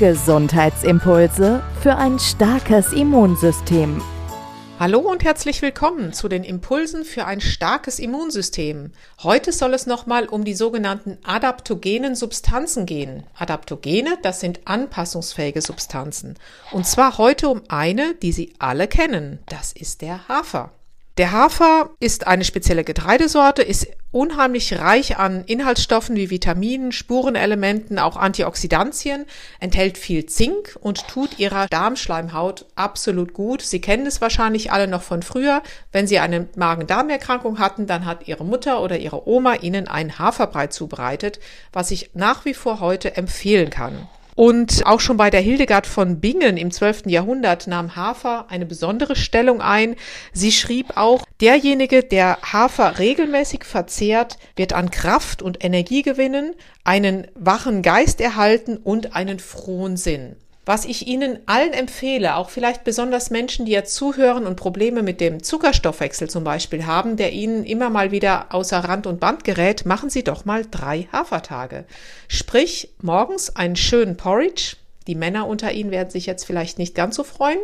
Gesundheitsimpulse 0.00 1.62
für 1.82 1.94
ein 1.94 2.18
starkes 2.18 2.94
Immunsystem. 2.94 4.00
Hallo 4.78 5.00
und 5.00 5.24
herzlich 5.24 5.60
willkommen 5.60 6.14
zu 6.14 6.26
den 6.26 6.42
Impulsen 6.42 7.04
für 7.04 7.26
ein 7.26 7.42
starkes 7.42 7.98
Immunsystem. 7.98 8.92
Heute 9.22 9.52
soll 9.52 9.74
es 9.74 9.84
nochmal 9.84 10.26
um 10.26 10.44
die 10.44 10.54
sogenannten 10.54 11.18
adaptogenen 11.22 12.14
Substanzen 12.14 12.86
gehen. 12.86 13.24
Adaptogene, 13.36 14.16
das 14.22 14.40
sind 14.40 14.60
anpassungsfähige 14.64 15.60
Substanzen. 15.60 16.36
Und 16.72 16.86
zwar 16.86 17.18
heute 17.18 17.50
um 17.50 17.60
eine, 17.68 18.14
die 18.14 18.32
Sie 18.32 18.54
alle 18.58 18.88
kennen. 18.88 19.40
Das 19.50 19.70
ist 19.70 20.00
der 20.00 20.26
Hafer. 20.28 20.72
Der 21.18 21.32
Hafer 21.32 21.90
ist 21.98 22.26
eine 22.26 22.44
spezielle 22.44 22.84
Getreidesorte, 22.84 23.62
ist 23.62 23.88
unheimlich 24.12 24.78
reich 24.78 25.18
an 25.18 25.44
Inhaltsstoffen 25.44 26.16
wie 26.16 26.30
Vitaminen, 26.30 26.92
Spurenelementen, 26.92 27.98
auch 27.98 28.16
Antioxidantien, 28.16 29.26
enthält 29.58 29.98
viel 29.98 30.26
Zink 30.26 30.78
und 30.80 31.08
tut 31.08 31.38
ihrer 31.38 31.66
Darmschleimhaut 31.66 32.66
absolut 32.74 33.34
gut. 33.34 33.60
Sie 33.60 33.80
kennen 33.80 34.06
es 34.06 34.20
wahrscheinlich 34.20 34.72
alle 34.72 34.86
noch 34.86 35.02
von 35.02 35.22
früher. 35.22 35.62
Wenn 35.92 36.06
Sie 36.06 36.20
eine 36.20 36.48
Magen-Darm-Erkrankung 36.56 37.58
hatten, 37.58 37.86
dann 37.86 38.06
hat 38.06 38.28
Ihre 38.28 38.44
Mutter 38.44 38.80
oder 38.80 38.98
Ihre 38.98 39.28
Oma 39.28 39.56
Ihnen 39.56 39.88
ein 39.88 40.18
Haferbrei 40.18 40.68
zubereitet, 40.68 41.40
was 41.72 41.90
ich 41.90 42.10
nach 42.14 42.44
wie 42.44 42.54
vor 42.54 42.80
heute 42.80 43.16
empfehlen 43.16 43.70
kann. 43.70 44.08
Und 44.34 44.86
auch 44.86 45.00
schon 45.00 45.16
bei 45.16 45.30
der 45.30 45.40
Hildegard 45.40 45.86
von 45.86 46.20
Bingen 46.20 46.56
im 46.56 46.70
12. 46.70 47.06
Jahrhundert 47.06 47.66
nahm 47.66 47.96
Hafer 47.96 48.46
eine 48.48 48.66
besondere 48.66 49.16
Stellung 49.16 49.60
ein. 49.60 49.96
Sie 50.32 50.52
schrieb 50.52 50.96
auch, 50.96 51.24
derjenige, 51.40 52.02
der 52.02 52.38
Hafer 52.42 52.98
regelmäßig 52.98 53.64
verzehrt, 53.64 54.38
wird 54.56 54.72
an 54.72 54.90
Kraft 54.90 55.42
und 55.42 55.64
Energie 55.64 56.02
gewinnen, 56.02 56.54
einen 56.84 57.26
wachen 57.34 57.82
Geist 57.82 58.20
erhalten 58.20 58.76
und 58.76 59.14
einen 59.14 59.38
frohen 59.38 59.96
Sinn. 59.96 60.36
Was 60.66 60.84
ich 60.84 61.06
Ihnen 61.06 61.38
allen 61.46 61.72
empfehle, 61.72 62.36
auch 62.36 62.50
vielleicht 62.50 62.84
besonders 62.84 63.30
Menschen, 63.30 63.64
die 63.64 63.72
ja 63.72 63.84
zuhören 63.84 64.46
und 64.46 64.56
Probleme 64.56 65.02
mit 65.02 65.20
dem 65.20 65.42
Zuckerstoffwechsel 65.42 66.28
zum 66.28 66.44
Beispiel 66.44 66.86
haben, 66.86 67.16
der 67.16 67.32
Ihnen 67.32 67.64
immer 67.64 67.88
mal 67.88 68.10
wieder 68.10 68.54
außer 68.54 68.78
Rand 68.78 69.06
und 69.06 69.20
Band 69.20 69.44
gerät, 69.44 69.86
machen 69.86 70.10
Sie 70.10 70.22
doch 70.22 70.44
mal 70.44 70.66
drei 70.70 71.08
Hafertage. 71.12 71.86
Sprich, 72.28 72.90
morgens 73.00 73.56
einen 73.56 73.76
schönen 73.76 74.16
Porridge. 74.16 74.76
Die 75.06 75.14
Männer 75.14 75.46
unter 75.46 75.72
Ihnen 75.72 75.90
werden 75.90 76.10
sich 76.10 76.26
jetzt 76.26 76.44
vielleicht 76.44 76.78
nicht 76.78 76.94
ganz 76.94 77.16
so 77.16 77.24
freuen 77.24 77.58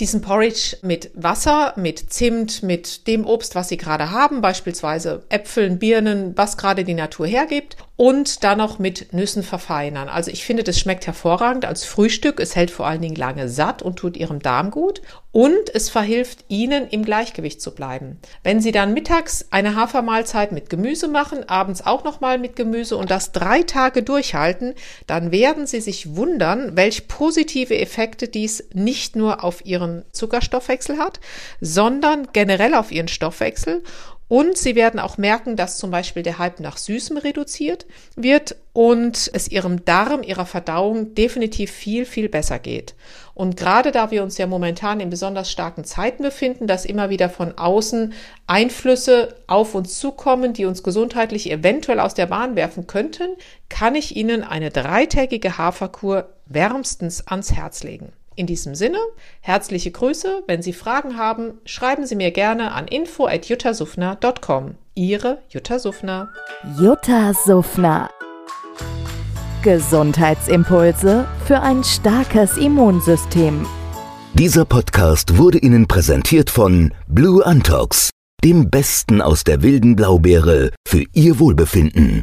diesen 0.00 0.20
Porridge 0.20 0.76
mit 0.82 1.10
Wasser, 1.14 1.72
mit 1.76 2.12
Zimt, 2.12 2.62
mit 2.62 3.06
dem 3.08 3.26
Obst, 3.26 3.54
was 3.54 3.68
Sie 3.68 3.76
gerade 3.76 4.10
haben, 4.12 4.40
beispielsweise 4.40 5.24
Äpfeln, 5.28 5.78
Birnen, 5.78 6.36
was 6.36 6.56
gerade 6.56 6.84
die 6.84 6.94
Natur 6.94 7.26
hergibt 7.26 7.76
und 7.96 8.44
dann 8.44 8.58
noch 8.58 8.78
mit 8.78 9.12
Nüssen 9.12 9.42
verfeinern. 9.42 10.08
Also 10.08 10.30
ich 10.30 10.44
finde, 10.44 10.62
das 10.62 10.78
schmeckt 10.78 11.06
hervorragend 11.08 11.64
als 11.64 11.84
Frühstück. 11.84 12.38
Es 12.38 12.54
hält 12.54 12.70
vor 12.70 12.86
allen 12.86 13.02
Dingen 13.02 13.16
lange 13.16 13.48
satt 13.48 13.82
und 13.82 13.96
tut 13.96 14.16
Ihrem 14.16 14.38
Darm 14.38 14.70
gut 14.70 15.02
und 15.32 15.74
es 15.74 15.90
verhilft 15.90 16.44
Ihnen 16.48 16.88
im 16.88 17.04
Gleichgewicht 17.04 17.60
zu 17.60 17.74
bleiben. 17.74 18.18
Wenn 18.42 18.60
Sie 18.60 18.72
dann 18.72 18.94
mittags 18.94 19.46
eine 19.50 19.76
Hafermahlzeit 19.76 20.52
mit 20.52 20.70
Gemüse 20.70 21.06
machen, 21.06 21.48
abends 21.48 21.84
auch 21.84 22.02
nochmal 22.04 22.38
mit 22.38 22.56
Gemüse 22.56 22.96
und 22.96 23.10
das 23.10 23.32
drei 23.32 23.62
Tage 23.62 24.02
durchhalten, 24.02 24.74
dann 25.06 25.30
werden 25.30 25.66
Sie 25.66 25.80
sich 25.80 26.16
wundern, 26.16 26.76
welch 26.76 27.08
positive 27.08 27.78
Effekte 27.78 28.28
dies 28.28 28.64
nicht 28.72 29.16
nur 29.16 29.44
auf 29.44 29.64
Ihren 29.66 30.04
Zuckerstoffwechsel 30.12 30.98
hat, 30.98 31.20
sondern 31.60 32.28
generell 32.32 32.74
auf 32.74 32.90
Ihren 32.90 33.08
Stoffwechsel 33.08 33.82
und 34.28 34.58
Sie 34.58 34.74
werden 34.74 35.00
auch 35.00 35.16
merken, 35.16 35.56
dass 35.56 35.78
zum 35.78 35.90
Beispiel 35.90 36.22
der 36.22 36.38
Hype 36.38 36.60
nach 36.60 36.76
Süßem 36.76 37.16
reduziert 37.16 37.86
wird 38.14 38.56
und 38.74 39.30
es 39.32 39.48
Ihrem 39.48 39.84
Darm, 39.86 40.22
Ihrer 40.22 40.44
Verdauung 40.44 41.14
definitiv 41.14 41.70
viel, 41.70 42.04
viel 42.04 42.28
besser 42.28 42.58
geht. 42.58 42.94
Und 43.32 43.56
gerade 43.56 43.90
da 43.90 44.10
wir 44.10 44.22
uns 44.22 44.36
ja 44.36 44.46
momentan 44.46 45.00
in 45.00 45.08
besonders 45.08 45.50
starken 45.50 45.84
Zeiten 45.84 46.22
befinden, 46.22 46.66
dass 46.66 46.84
immer 46.84 47.08
wieder 47.08 47.30
von 47.30 47.56
außen 47.56 48.12
Einflüsse 48.46 49.34
auf 49.46 49.74
uns 49.74 49.98
zukommen, 49.98 50.52
die 50.52 50.66
uns 50.66 50.82
gesundheitlich 50.82 51.50
eventuell 51.50 52.00
aus 52.00 52.14
der 52.14 52.26
Bahn 52.26 52.54
werfen 52.54 52.86
könnten, 52.86 53.28
kann 53.70 53.94
ich 53.94 54.14
Ihnen 54.14 54.44
eine 54.44 54.70
dreitägige 54.70 55.56
Haferkur 55.56 56.28
wärmstens 56.46 57.26
ans 57.26 57.52
Herz 57.52 57.82
legen. 57.82 58.12
In 58.38 58.46
diesem 58.46 58.76
Sinne, 58.76 58.98
herzliche 59.40 59.90
Grüße. 59.90 60.44
Wenn 60.46 60.62
Sie 60.62 60.72
Fragen 60.72 61.18
haben, 61.18 61.54
schreiben 61.64 62.06
Sie 62.06 62.14
mir 62.14 62.30
gerne 62.30 62.70
an 62.70 62.86
info.juttasufner.com. 62.86 64.76
Ihre 64.94 65.38
Jutta 65.48 65.80
Suffner. 65.80 66.28
Jutta 66.80 67.34
Suffner. 67.34 68.08
Gesundheitsimpulse 69.64 71.26
für 71.46 71.58
ein 71.62 71.82
starkes 71.82 72.56
Immunsystem. 72.58 73.66
Dieser 74.34 74.64
Podcast 74.64 75.36
wurde 75.36 75.58
Ihnen 75.58 75.88
präsentiert 75.88 76.48
von 76.48 76.94
Blue 77.08 77.44
Antox, 77.44 78.10
dem 78.44 78.70
Besten 78.70 79.20
aus 79.20 79.42
der 79.42 79.62
wilden 79.62 79.96
Blaubeere 79.96 80.70
für 80.86 81.02
Ihr 81.12 81.40
Wohlbefinden. 81.40 82.22